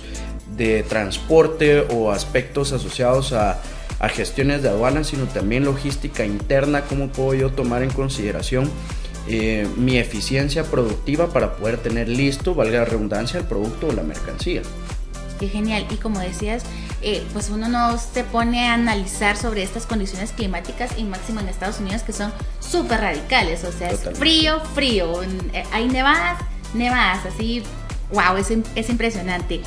de 0.56 0.82
transporte 0.82 1.86
o 1.90 2.10
aspectos 2.10 2.72
asociados 2.72 3.32
a, 3.32 3.60
a 4.00 4.08
gestiones 4.10 4.62
de 4.62 4.68
aduanas, 4.68 5.08
sino 5.08 5.24
también 5.24 5.64
logística 5.64 6.26
interna, 6.26 6.82
cómo 6.82 7.08
puedo 7.08 7.34
yo 7.34 7.50
tomar 7.50 7.82
en 7.82 7.90
consideración 7.90 8.70
eh, 9.32 9.68
mi 9.76 9.96
eficiencia 9.96 10.64
productiva 10.64 11.32
para 11.32 11.56
poder 11.56 11.78
tener 11.78 12.08
listo, 12.08 12.54
valga 12.54 12.80
la 12.80 12.84
redundancia, 12.84 13.38
el 13.38 13.46
producto 13.46 13.86
o 13.86 13.92
la 13.92 14.02
mercancía. 14.02 14.62
Qué 15.38 15.48
genial. 15.48 15.86
Y 15.88 15.94
como 15.94 16.18
decías, 16.18 16.64
eh, 17.00 17.22
pues 17.32 17.48
uno 17.48 17.68
no 17.68 17.96
se 17.96 18.24
pone 18.24 18.66
a 18.66 18.74
analizar 18.74 19.36
sobre 19.36 19.62
estas 19.62 19.86
condiciones 19.86 20.32
climáticas 20.32 20.98
y 20.98 21.04
máximo 21.04 21.38
en 21.38 21.48
Estados 21.48 21.78
Unidos 21.78 22.02
que 22.02 22.12
son 22.12 22.32
súper 22.58 23.00
radicales. 23.00 23.62
O 23.64 23.72
sea, 23.72 23.90
es 23.90 24.00
frío, 24.18 24.60
frío. 24.74 25.22
Eh, 25.22 25.62
hay 25.72 25.86
nevadas, 25.86 26.38
nevadas, 26.74 27.24
así, 27.26 27.62
wow, 28.12 28.36
es, 28.36 28.52
es 28.74 28.90
impresionante. 28.90 29.60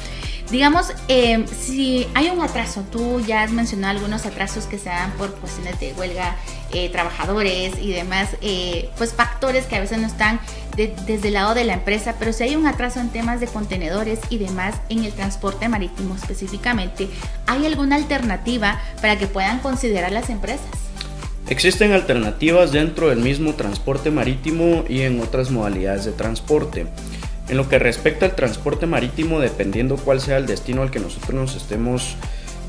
Digamos, 0.52 0.88
si 1.08 2.08
hay 2.14 2.30
un 2.30 2.42
atraso, 2.42 2.84
tú 2.92 3.20
ya 3.22 3.44
has 3.44 3.52
mencionado 3.52 3.98
algunos 3.98 4.26
atrasos 4.26 4.66
que 4.66 4.78
se 4.78 4.90
dan 4.90 5.12
por 5.14 5.34
cuestiones 5.36 5.80
de 5.80 5.94
huelga 5.94 6.36
eh, 6.74 6.90
trabajadores 6.90 7.74
y 7.80 7.92
demás, 7.92 8.30
eh, 8.42 8.90
pues 8.98 9.14
factores 9.14 9.66
que 9.66 9.76
a 9.76 9.80
veces 9.80 10.00
no 10.00 10.08
están 10.08 10.40
desde 10.76 11.28
el 11.28 11.36
lado 11.36 11.54
de 11.54 11.66
la 11.66 11.74
empresa, 11.74 12.16
pero 12.18 12.34
si 12.34 12.44
hay 12.44 12.56
un 12.56 12.66
atraso 12.66 13.00
en 13.00 13.10
temas 13.10 13.40
de 13.40 13.46
contenedores 13.46 14.20
y 14.30 14.40
demás 14.40 14.76
en 14.90 15.04
el 15.04 15.14
transporte 15.14 15.70
marítimo 15.70 16.16
específicamente, 16.16 17.10
¿hay 17.46 17.66
alguna 17.68 17.96
alternativa 17.96 18.82
para 19.02 19.20
que 19.20 19.28
puedan 19.28 19.60
considerar 19.60 20.12
las 20.12 20.32
empresas? 20.32 20.66
Existen 21.48 21.92
alternativas 21.92 22.72
dentro 22.72 23.10
del 23.10 23.20
mismo 23.20 23.54
transporte 23.54 24.10
marítimo 24.10 24.84
y 24.90 25.02
en 25.02 25.22
otras 25.22 25.52
modalidades 25.52 26.06
de 26.06 26.14
transporte. 26.14 26.88
En 27.50 27.58
lo 27.58 27.68
que 27.68 27.78
respecta 27.78 28.26
al 28.26 28.36
transporte 28.36 28.86
marítimo, 28.86 29.40
dependiendo 29.40 29.98
cuál 29.98 30.22
sea 30.22 30.38
el 30.38 30.46
destino 30.46 30.82
al 30.82 30.92
que 30.92 31.00
nosotros 31.00 31.34
nos 31.34 31.56
estemos 31.56 32.16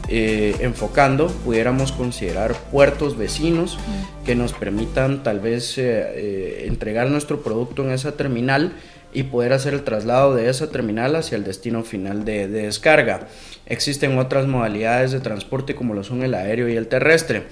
eh, 0.08 0.56
enfocando, 0.60 1.28
pudiéramos 1.28 1.92
considerar 1.92 2.54
puertos 2.70 3.16
vecinos 3.16 3.78
que 4.26 4.34
nos 4.34 4.52
permitan 4.52 5.22
tal 5.22 5.40
vez 5.40 5.78
eh, 5.78 5.82
eh, 5.86 6.64
entregar 6.66 7.08
nuestro 7.08 7.42
producto 7.42 7.84
en 7.84 7.92
esa 7.92 8.12
terminal 8.12 8.72
y 9.14 9.22
poder 9.24 9.52
hacer 9.52 9.72
el 9.72 9.84
traslado 9.84 10.34
de 10.34 10.50
esa 10.50 10.70
terminal 10.70 11.16
hacia 11.16 11.36
el 11.36 11.44
destino 11.44 11.84
final 11.84 12.24
de, 12.24 12.48
descarga. 12.48 13.28
Existen 13.66 14.18
otras 14.18 14.46
modalidades 14.46 15.12
de 15.12 15.20
transporte 15.20 15.74
como 15.74 15.94
lo 15.94 16.04
son 16.04 16.22
el 16.22 16.34
aéreo 16.34 16.68
y 16.68 16.76
el 16.76 16.88
terrestre. 16.88 17.44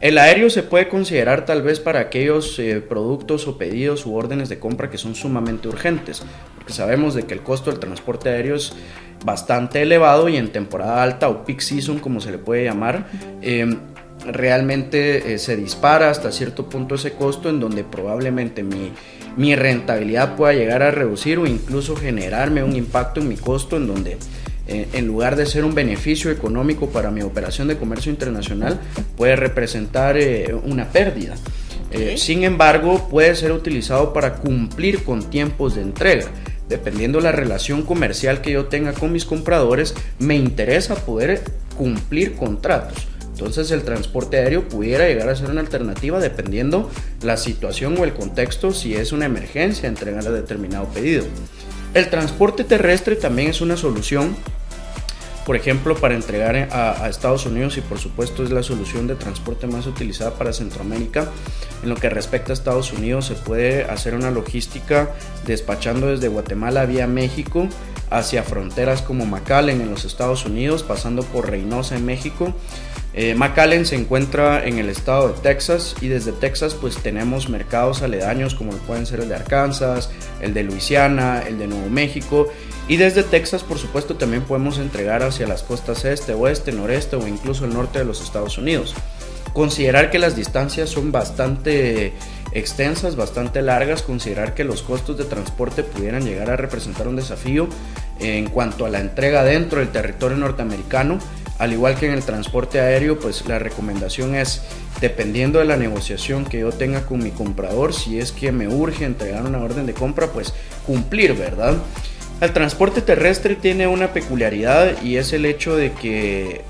El 0.00 0.18
aéreo 0.18 0.50
se 0.50 0.62
puede 0.62 0.88
considerar 0.88 1.46
tal 1.46 1.62
vez 1.62 1.80
para 1.80 2.00
aquellos 2.00 2.60
productos 2.88 3.48
o 3.48 3.56
pedidos 3.56 4.04
u 4.04 4.14
órdenes 4.14 4.48
de 4.48 4.58
compra 4.58 4.90
que 4.90 4.98
son 4.98 5.14
sumamente 5.14 5.68
urgentes, 5.68 6.22
porque 6.56 6.72
sabemos 6.72 7.14
de 7.14 7.22
que 7.22 7.32
el 7.32 7.42
costo 7.42 7.70
del 7.70 7.80
transporte 7.80 8.28
aéreo 8.28 8.56
es 8.56 8.74
bastante 9.24 9.80
elevado 9.80 10.28
y 10.28 10.36
en 10.36 10.52
temporada 10.52 11.02
alta 11.02 11.28
o 11.28 11.44
peak 11.44 11.60
season 11.60 11.98
como 11.98 12.20
se 12.20 12.30
le 12.30 12.38
puede 12.38 12.64
llamar, 12.64 13.06
em, 13.40 13.78
realmente 14.26 15.34
eh, 15.34 15.38
se 15.38 15.56
dispara 15.56 16.10
hasta 16.10 16.32
cierto 16.32 16.68
punto 16.68 16.94
ese 16.94 17.12
costo 17.12 17.48
en 17.48 17.60
donde 17.60 17.84
probablemente 17.84 18.62
mi, 18.62 18.92
mi 19.36 19.56
rentabilidad 19.56 20.36
pueda 20.36 20.52
llegar 20.52 20.82
a 20.82 20.90
reducir 20.90 21.38
o 21.38 21.46
incluso 21.46 21.96
generarme 21.96 22.62
un 22.62 22.76
impacto 22.76 23.20
en 23.20 23.28
mi 23.28 23.36
costo 23.36 23.76
en 23.76 23.86
donde 23.86 24.18
eh, 24.66 24.88
en 24.92 25.06
lugar 25.06 25.36
de 25.36 25.46
ser 25.46 25.64
un 25.64 25.74
beneficio 25.74 26.30
económico 26.30 26.88
para 26.88 27.10
mi 27.10 27.22
operación 27.22 27.68
de 27.68 27.76
comercio 27.76 28.10
internacional 28.10 28.80
puede 29.16 29.36
representar 29.36 30.16
eh, 30.16 30.54
una 30.64 30.88
pérdida. 30.88 31.34
sin 32.16 32.42
embargo, 32.42 33.08
puede 33.08 33.36
ser 33.36 33.52
utilizado 33.52 34.12
para 34.12 34.34
cumplir 34.34 35.04
con 35.04 35.30
tiempos 35.30 35.76
de 35.76 35.82
entrega 35.82 36.26
dependiendo 36.68 37.20
la 37.20 37.32
relación 37.32 37.82
comercial 37.82 38.40
que 38.40 38.52
yo 38.52 38.66
tenga 38.66 38.92
con 38.92 39.12
mis 39.12 39.24
compradores, 39.24 39.94
me 40.18 40.36
interesa 40.36 40.94
poder 40.94 41.42
cumplir 41.76 42.34
contratos. 42.34 43.06
Entonces 43.34 43.72
el 43.72 43.82
transporte 43.82 44.36
aéreo 44.36 44.68
pudiera 44.68 45.08
llegar 45.08 45.28
a 45.28 45.34
ser 45.34 45.50
una 45.50 45.60
alternativa 45.60 46.20
dependiendo 46.20 46.88
la 47.20 47.36
situación 47.36 47.98
o 47.98 48.04
el 48.04 48.14
contexto 48.14 48.72
si 48.72 48.94
es 48.94 49.10
una 49.10 49.26
emergencia 49.26 49.88
entregar 49.88 50.24
a 50.24 50.30
determinado 50.30 50.86
pedido. 50.86 51.24
El 51.94 52.10
transporte 52.10 52.62
terrestre 52.62 53.16
también 53.16 53.50
es 53.50 53.60
una 53.60 53.76
solución 53.76 54.36
por 55.44 55.56
ejemplo, 55.56 55.94
para 55.94 56.14
entregar 56.14 56.56
a, 56.72 57.08
Estados 57.08 57.44
Unidos 57.44 57.76
y 57.76 57.82
por 57.82 57.98
supuesto 57.98 58.42
es 58.44 58.50
la 58.50 58.62
solución 58.62 59.06
de 59.06 59.14
transporte 59.14 59.66
más 59.66 59.86
utilizada 59.86 60.32
para 60.34 60.54
Centroamérica. 60.54 61.30
En 61.82 61.90
lo 61.90 61.96
que 61.96 62.08
respecta 62.08 62.52
a 62.52 62.54
Estados 62.54 62.94
Unidos 62.94 63.26
se 63.26 63.34
puede 63.34 63.84
hacer 63.84 64.14
una 64.14 64.30
logística 64.30 65.10
despachando 65.46 66.06
desde 66.06 66.28
Guatemala 66.28 66.86
vía 66.86 67.06
México 67.06 67.68
hacia 68.08 68.42
fronteras 68.42 69.02
como 69.02 69.26
McAllen 69.26 69.82
en 69.82 69.90
los 69.90 70.06
Estados 70.06 70.46
Unidos, 70.46 70.82
pasando 70.82 71.22
por 71.22 71.50
Reynosa 71.50 71.96
en 71.96 72.06
México. 72.06 72.54
Eh, 73.16 73.34
McAllen 73.36 73.86
se 73.86 73.94
encuentra 73.94 74.66
en 74.66 74.78
el 74.78 74.88
estado 74.88 75.28
de 75.28 75.40
Texas 75.40 75.94
y 76.00 76.08
desde 76.08 76.32
Texas 76.32 76.74
pues 76.74 76.96
tenemos 76.96 77.48
mercados 77.48 78.02
aledaños 78.02 78.56
como 78.56 78.72
pueden 78.72 79.06
ser 79.06 79.20
el 79.20 79.28
de 79.28 79.36
Arkansas, 79.36 80.10
el 80.40 80.52
de 80.52 80.64
Luisiana, 80.64 81.42
el 81.46 81.58
de 81.58 81.68
Nuevo 81.68 81.88
México 81.90 82.48
y 82.86 82.96
desde 82.96 83.22
Texas, 83.22 83.62
por 83.62 83.78
supuesto, 83.78 84.16
también 84.16 84.42
podemos 84.42 84.78
entregar 84.78 85.22
hacia 85.22 85.46
las 85.46 85.62
costas 85.62 86.04
este, 86.04 86.34
oeste, 86.34 86.70
noreste 86.72 87.16
o 87.16 87.26
incluso 87.26 87.64
el 87.64 87.72
norte 87.72 87.98
de 87.98 88.04
los 88.04 88.20
Estados 88.20 88.58
Unidos. 88.58 88.94
Considerar 89.54 90.10
que 90.10 90.18
las 90.18 90.36
distancias 90.36 90.90
son 90.90 91.10
bastante 91.10 92.12
extensas, 92.52 93.16
bastante 93.16 93.62
largas, 93.62 94.02
considerar 94.02 94.54
que 94.54 94.64
los 94.64 94.82
costos 94.82 95.16
de 95.16 95.24
transporte 95.24 95.82
pudieran 95.82 96.24
llegar 96.24 96.50
a 96.50 96.56
representar 96.56 97.08
un 97.08 97.16
desafío 97.16 97.68
en 98.18 98.48
cuanto 98.50 98.84
a 98.84 98.90
la 98.90 99.00
entrega 99.00 99.44
dentro 99.44 99.80
del 99.80 99.88
territorio 99.88 100.36
norteamericano, 100.36 101.18
al 101.58 101.72
igual 101.72 101.96
que 101.96 102.06
en 102.06 102.12
el 102.12 102.22
transporte 102.22 102.80
aéreo, 102.80 103.18
pues 103.18 103.46
la 103.46 103.58
recomendación 103.58 104.34
es, 104.34 104.62
dependiendo 105.00 105.60
de 105.60 105.64
la 105.64 105.76
negociación 105.76 106.44
que 106.44 106.60
yo 106.60 106.72
tenga 106.72 107.06
con 107.06 107.22
mi 107.22 107.30
comprador, 107.30 107.92
si 107.92 108.18
es 108.18 108.32
que 108.32 108.52
me 108.52 108.68
urge 108.68 109.04
entregar 109.04 109.44
una 109.44 109.58
orden 109.58 109.86
de 109.86 109.94
compra, 109.94 110.28
pues 110.28 110.52
cumplir, 110.86 111.34
¿verdad? 111.34 111.76
El 112.40 112.52
transporte 112.52 113.00
terrestre 113.00 113.54
tiene 113.54 113.86
una 113.86 114.12
peculiaridad 114.12 115.02
y 115.02 115.16
es 115.16 115.32
el 115.32 115.46
hecho 115.46 115.76
de 115.76 115.92
que 115.92 116.62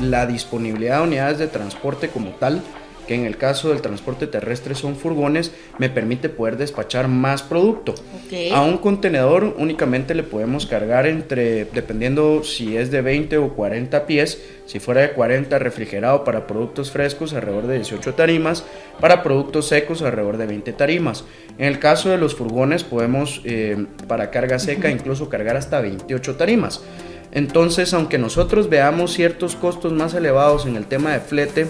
la 0.00 0.26
disponibilidad 0.26 0.98
de 0.98 1.04
unidades 1.04 1.38
de 1.38 1.48
transporte 1.48 2.08
como 2.08 2.30
tal 2.30 2.62
que 3.06 3.14
en 3.14 3.24
el 3.24 3.36
caso 3.36 3.70
del 3.70 3.80
transporte 3.80 4.26
terrestre 4.26 4.74
son 4.74 4.96
furgones, 4.96 5.52
me 5.78 5.90
permite 5.90 6.28
poder 6.28 6.56
despachar 6.56 7.08
más 7.08 7.42
producto. 7.42 7.94
A 8.52 8.62
un 8.62 8.78
contenedor 8.78 9.54
únicamente 9.58 10.14
le 10.14 10.22
podemos 10.22 10.66
cargar 10.66 11.06
entre, 11.06 11.66
dependiendo 11.66 12.42
si 12.44 12.76
es 12.76 12.90
de 12.90 13.02
20 13.02 13.38
o 13.38 13.54
40 13.54 14.06
pies, 14.06 14.42
si 14.66 14.80
fuera 14.80 15.02
de 15.02 15.12
40 15.12 15.58
refrigerado 15.58 16.24
para 16.24 16.46
productos 16.46 16.90
frescos 16.90 17.34
alrededor 17.34 17.66
de 17.66 17.76
18 17.76 18.14
tarimas, 18.14 18.64
para 19.00 19.22
productos 19.22 19.68
secos 19.68 20.02
alrededor 20.02 20.36
de 20.36 20.46
20 20.46 20.72
tarimas. 20.72 21.24
En 21.58 21.66
el 21.66 21.78
caso 21.78 22.10
de 22.10 22.18
los 22.18 22.34
furgones 22.34 22.84
podemos 22.84 23.42
eh, 23.44 23.86
para 24.06 24.30
carga 24.30 24.58
seca 24.58 24.90
incluso 24.90 25.28
cargar 25.28 25.56
hasta 25.56 25.80
28 25.80 26.36
tarimas. 26.36 26.82
Entonces, 27.32 27.94
aunque 27.94 28.18
nosotros 28.18 28.68
veamos 28.68 29.14
ciertos 29.14 29.56
costos 29.56 29.92
más 29.92 30.12
elevados 30.12 30.66
en 30.66 30.76
el 30.76 30.84
tema 30.84 31.12
de 31.12 31.20
flete 31.20 31.66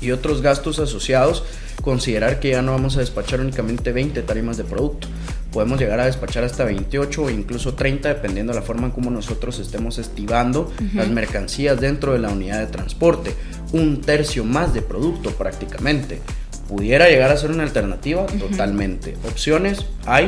y 0.00 0.10
otros 0.10 0.42
gastos 0.42 0.78
asociados, 0.78 1.44
considerar 1.82 2.40
que 2.40 2.50
ya 2.50 2.62
no 2.62 2.72
vamos 2.72 2.96
a 2.96 3.00
despachar 3.00 3.40
únicamente 3.40 3.92
20 3.92 4.22
tarimas 4.22 4.56
de 4.56 4.64
producto. 4.64 5.08
Podemos 5.52 5.80
llegar 5.80 6.00
a 6.00 6.06
despachar 6.06 6.44
hasta 6.44 6.64
28 6.64 7.22
o 7.22 7.30
incluso 7.30 7.74
30 7.74 8.08
dependiendo 8.08 8.52
de 8.52 8.60
la 8.60 8.64
forma 8.64 8.86
en 8.86 8.92
como 8.92 9.10
nosotros 9.10 9.58
estemos 9.58 9.98
estivando 9.98 10.70
las 10.94 11.08
mercancías 11.08 11.80
dentro 11.80 12.12
de 12.12 12.18
la 12.18 12.28
unidad 12.28 12.60
de 12.60 12.66
transporte. 12.66 13.34
Un 13.72 14.00
tercio 14.02 14.44
más 14.44 14.74
de 14.74 14.82
producto 14.82 15.30
prácticamente. 15.30 16.20
¿Pudiera 16.68 17.08
llegar 17.08 17.30
a 17.30 17.36
ser 17.36 17.52
una 17.52 17.62
alternativa? 17.62 18.26
Totalmente. 18.26 19.16
Opciones 19.28 19.86
hay, 20.04 20.26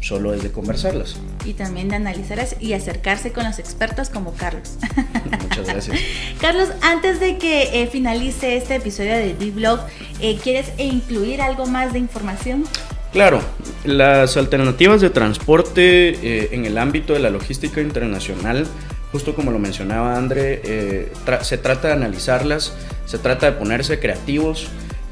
solo 0.00 0.34
es 0.34 0.42
de 0.42 0.50
conversarlas. 0.50 1.16
Y 1.44 1.54
también 1.54 1.88
de 1.88 1.96
analizarlas 1.96 2.56
y 2.60 2.72
acercarse 2.72 3.32
con 3.32 3.44
los 3.44 3.58
expertos 3.58 4.10
como 4.10 4.32
Carlos. 4.34 4.76
Muchas 5.42 5.66
gracias. 5.66 5.98
Carlos, 6.40 6.68
antes 6.82 7.20
de 7.20 7.38
que 7.38 7.82
eh, 7.82 7.86
finalice 7.88 8.56
este 8.56 8.76
episodio 8.76 9.12
de 9.12 9.34
B-Blog, 9.34 9.80
eh, 10.20 10.38
¿quieres 10.42 10.72
incluir 10.78 11.42
algo 11.42 11.66
más 11.66 11.92
de 11.92 11.98
información? 11.98 12.64
Claro, 13.12 13.40
las 13.84 14.36
alternativas 14.36 15.00
de 15.00 15.10
transporte 15.10 16.10
eh, 16.10 16.50
en 16.52 16.66
el 16.66 16.76
ámbito 16.78 17.14
de 17.14 17.20
la 17.20 17.30
logística 17.30 17.80
internacional, 17.80 18.66
justo 19.12 19.34
como 19.34 19.50
lo 19.50 19.58
mencionaba 19.58 20.16
André, 20.16 21.10
se 21.40 21.56
trata 21.56 21.88
de 21.88 21.94
analizarlas, 21.94 22.74
se 23.06 23.18
trata 23.18 23.50
de 23.50 23.52
ponerse 23.52 23.98
creativos, 23.98 24.68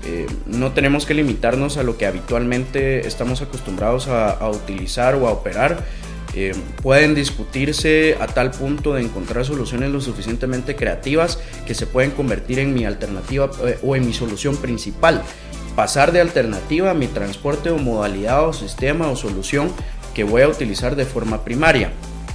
eh, 0.09 0.27
no 0.47 0.71
tenemos 0.71 1.05
que 1.05 1.15
limitarnos 1.15 1.79
a 1.79 1.83
lo 1.83 1.99
que 1.99 2.07
habitualmente 2.07 3.09
estamos 3.09 3.43
acostumbrados 3.43 4.07
a, 4.07 4.49
utilizar 4.49 5.17
o 5.17 5.27
a 5.27 5.33
operar. 5.33 5.83
Eh, 6.33 6.55
pueden 6.81 7.17
discutirse 7.17 8.17
a 8.21 8.29
tal 8.29 8.53
punto 8.53 8.95
de 8.95 9.03
encontrar 9.03 9.45
soluciones 9.45 9.91
lo 9.91 10.01
suficientemente 10.01 10.77
creativas 10.77 11.41
que 11.67 11.75
se 11.75 11.87
pueden 11.87 12.13
convertir 12.13 12.61
en 12.61 12.73
mi 12.73 12.85
alternativa 12.85 13.51
eh, 13.65 13.79
o 13.83 13.97
en 13.97 14.07
mi 14.07 14.13
solución 14.13 14.57
principal. 14.57 15.25
Pasar 15.75 16.13
de 16.13 16.21
alternativa 16.21 16.93
a 16.93 16.95
mi 16.95 17.09
transporte 17.09 17.71
o 17.71 17.79
modalidad 17.79 18.47
o 18.47 18.53
sistema 18.53 19.09
o 19.09 19.17
solución 19.17 19.73
que 20.15 20.23
voy 20.23 20.43
a 20.43 20.49
utilizar 20.49 20.95
de 20.95 21.05
forma 21.05 21.43
primaria. 21.43 21.91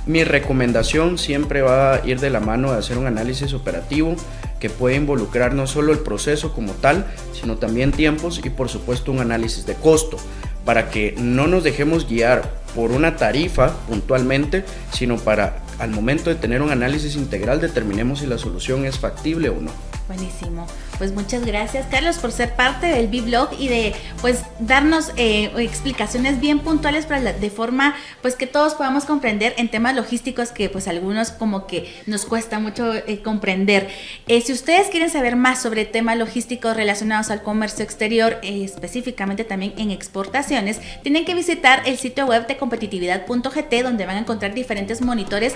Mi 0.06 0.26
recomendación 0.26 1.18
siempre 1.18 1.62
va 1.62 1.96
a 1.96 2.06
ir 2.06 2.20
de 2.20 2.32
la 2.32 2.42
mano 2.42 2.74
de 2.74 2.80
hacer 2.80 2.98
un 2.98 3.08
análisis 3.08 3.54
operativo 3.54 4.18
que 4.62 4.70
puede 4.70 4.96
involucrar 4.96 5.54
no 5.54 5.68
solo 5.68 5.92
el 5.92 6.00
proceso 6.00 6.54
como 6.54 6.72
tal, 6.74 7.12
sino 7.34 7.58
también 7.58 7.92
tiempos 7.92 8.40
y 8.42 8.50
por 8.50 8.70
supuesto 8.70 9.12
un 9.12 9.20
análisis 9.20 9.66
de 9.66 9.74
costo, 9.74 10.16
para 10.64 10.90
que 10.90 11.16
no 11.18 11.48
nos 11.48 11.64
dejemos 11.64 12.08
guiar 12.08 12.62
por 12.76 12.92
una 12.92 13.18
tarifa 13.18 13.74
puntualmente, 13.88 14.64
sino 14.94 15.18
para 15.18 15.64
al 15.80 15.90
momento 15.90 16.30
de 16.30 16.36
tener 16.36 16.62
un 16.62 16.70
análisis 16.70 17.16
integral 17.16 17.60
determinemos 17.60 18.20
si 18.20 18.28
la 18.28 18.38
solución 18.38 18.86
es 18.86 19.00
factible 19.00 19.50
o 19.50 19.60
no. 19.60 19.72
Buenísimo. 20.08 20.68
Pues 21.02 21.14
muchas 21.16 21.44
gracias, 21.48 21.88
Carlos, 21.90 22.20
por 22.20 22.32
ser 22.32 22.54
parte 22.54 22.86
del 22.86 23.08
B-Blog 23.08 23.50
y 23.58 23.70
de 23.70 23.96
pues 24.22 24.44
darnos 24.60 25.12
eh, 25.16 25.52
explicaciones 25.58 26.40
bien 26.40 26.60
puntuales 26.60 27.08
para 27.08 27.34
de 27.34 27.50
forma 27.50 27.96
pues 28.22 28.36
que 28.36 28.46
todos 28.46 28.76
podamos 28.76 29.06
comprender 29.06 29.56
en 29.58 29.70
temas 29.70 29.96
logísticos 29.96 30.52
que 30.52 30.70
pues 30.70 30.88
algunos 30.88 31.32
como 31.32 31.66
que 31.66 31.92
nos 32.06 32.26
cuesta 32.26 32.60
mucho 32.60 32.94
eh, 32.94 33.24
comprender. 33.24 33.90
Eh, 34.28 34.42
si 34.42 34.54
ustedes 34.54 34.90
quieren 34.90 35.10
saber 35.10 35.36
más 35.36 35.60
sobre 35.60 35.86
temas 35.86 36.20
logísticos 36.20 36.76
relacionados 36.76 37.32
al 37.32 37.42
comercio 37.42 37.84
exterior, 37.84 38.38
específicamente 38.44 39.44
también 39.44 39.74
en 39.78 39.90
exportaciones, 39.90 40.82
tienen 41.02 41.26
que 41.26 41.34
visitar 41.34 41.82
el 41.88 41.98
sitio 41.98 42.28
web 42.28 42.46
de 42.46 42.58
competitividad.gt 42.58 43.74
donde 43.82 44.06
van 44.06 44.18
a 44.18 44.20
encontrar 44.20 44.54
diferentes 44.54 45.02
monitores 45.02 45.56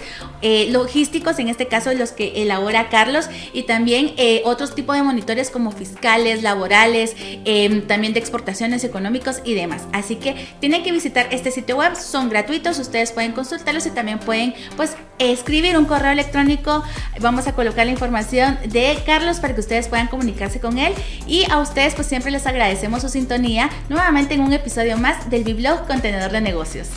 logísticos, 0.71 1.37
en 1.37 1.49
este 1.49 1.67
caso 1.67 1.93
los 1.93 2.13
que 2.13 2.41
elabora 2.41 2.89
Carlos, 2.89 3.29
y 3.53 3.63
también 3.63 4.15
otros 4.43 4.73
tipos 4.73 4.95
de 4.95 5.03
monitores 5.03 5.34
como 5.51 5.71
fiscales, 5.71 6.43
laborales, 6.43 7.15
em, 7.45 7.81
también 7.87 8.13
de 8.13 8.19
exportaciones 8.19 8.83
económicos 8.83 9.41
y 9.43 9.53
demás. 9.53 9.83
Así 9.93 10.15
que 10.15 10.35
tienen 10.59 10.83
que 10.83 10.91
visitar 10.91 11.27
este 11.31 11.51
sitio 11.51 11.77
web, 11.77 11.95
son 11.95 12.29
gratuitos, 12.29 12.79
ustedes 12.79 13.11
pueden 13.11 13.31
consultarlos 13.33 13.85
y 13.85 13.91
también 13.91 14.19
pueden 14.19 14.53
pues 14.75 14.95
escribir 15.19 15.77
un 15.77 15.85
correo 15.85 16.11
electrónico. 16.11 16.83
Vamos 17.19 17.47
a 17.47 17.53
colocar 17.53 17.85
la 17.85 17.91
información 17.91 18.57
de 18.67 18.97
Carlos 19.05 19.39
para 19.39 19.53
que 19.53 19.61
ustedes 19.61 19.87
puedan 19.87 20.07
comunicarse 20.07 20.59
con 20.59 20.77
él 20.77 20.93
y 21.27 21.49
a 21.49 21.59
ustedes 21.59 21.95
pues 21.95 22.07
siempre 22.07 22.31
les 22.31 22.45
agradecemos 22.45 23.01
su 23.01 23.09
sintonía 23.09 23.69
nuevamente 23.89 24.33
en 24.33 24.41
un 24.41 24.53
episodio 24.53 24.97
más 24.97 25.29
del 25.29 25.43
Biblog 25.43 25.87
Contenedor 25.87 26.31
de 26.31 26.41
Negocios. 26.41 26.89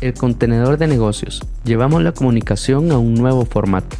El 0.00 0.14
contenedor 0.14 0.78
de 0.78 0.86
negocios. 0.86 1.42
Llevamos 1.64 2.02
la 2.02 2.12
comunicación 2.12 2.90
a 2.90 2.98
un 2.98 3.14
nuevo 3.14 3.44
formato. 3.44 3.98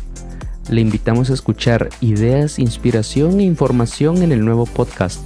Le 0.71 0.81
invitamos 0.81 1.29
a 1.29 1.35
escuchar 1.35 1.91
ideas, 2.01 2.59
inspiración 2.59 3.39
e 3.39 3.43
información 3.43 4.23
en 4.23 4.33
el 4.33 4.43
nuevo 4.43 4.65
podcast. 4.65 5.21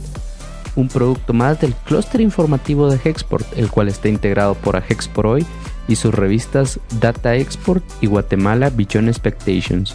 Un 0.75 0.89
producto 0.89 1.33
más 1.33 1.61
del 1.61 1.75
clúster 1.75 2.21
informativo 2.21 2.91
de 2.91 2.99
Hexport, 3.03 3.47
el 3.57 3.71
cual 3.71 3.87
está 3.87 4.09
integrado 4.09 4.55
por 4.55 4.77
Ahex 4.77 5.07
por 5.07 5.29
hoy 5.29 5.47
y 5.87 5.95
sus 5.95 6.13
revistas 6.13 6.81
Data 7.01 7.37
Export 7.37 7.85
y 8.01 8.09
Guatemala 8.09 8.71
Beyond 8.71 9.09
Expectations. 9.09 9.95